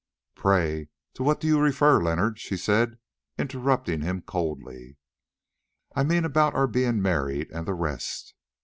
"Pray, 0.33 0.87
to 1.13 1.21
what 1.21 1.39
do 1.39 1.45
you 1.45 1.59
refer, 1.59 2.01
Leonard?" 2.01 2.39
she 2.39 2.57
said, 2.57 2.97
interrupting 3.37 4.01
him 4.01 4.23
coldly. 4.23 4.97
"I 5.95 6.03
mean 6.03 6.25
about 6.25 6.55
our 6.55 6.65
being 6.65 7.03
married 7.03 7.51
and 7.51 7.67
the 7.67 7.75
rest." 7.75 8.33